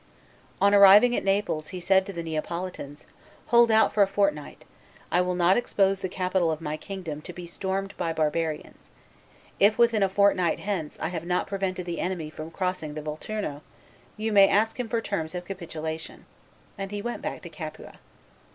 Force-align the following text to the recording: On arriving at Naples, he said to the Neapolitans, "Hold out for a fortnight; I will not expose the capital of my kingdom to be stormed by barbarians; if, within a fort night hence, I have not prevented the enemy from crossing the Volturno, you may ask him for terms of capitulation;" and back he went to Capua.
On 0.59 0.73
arriving 0.73 1.15
at 1.15 1.23
Naples, 1.23 1.67
he 1.67 1.79
said 1.79 2.07
to 2.07 2.11
the 2.11 2.23
Neapolitans, 2.23 3.05
"Hold 3.49 3.69
out 3.69 3.93
for 3.93 4.01
a 4.01 4.07
fortnight; 4.07 4.65
I 5.11 5.21
will 5.21 5.35
not 5.35 5.57
expose 5.57 5.99
the 5.99 6.09
capital 6.09 6.49
of 6.49 6.59
my 6.59 6.75
kingdom 6.75 7.21
to 7.21 7.31
be 7.31 7.45
stormed 7.45 7.95
by 7.97 8.11
barbarians; 8.11 8.89
if, 9.59 9.77
within 9.77 10.01
a 10.01 10.09
fort 10.09 10.35
night 10.35 10.57
hence, 10.59 10.97
I 10.99 11.09
have 11.09 11.27
not 11.27 11.45
prevented 11.45 11.85
the 11.85 11.99
enemy 11.99 12.31
from 12.31 12.49
crossing 12.49 12.95
the 12.95 13.03
Volturno, 13.03 13.61
you 14.17 14.33
may 14.33 14.49
ask 14.49 14.79
him 14.79 14.87
for 14.89 15.01
terms 15.01 15.35
of 15.35 15.45
capitulation;" 15.45 16.25
and 16.79 16.89
back 16.89 16.93
he 16.95 17.01
went 17.03 17.23
to 17.43 17.49
Capua. 17.49 17.99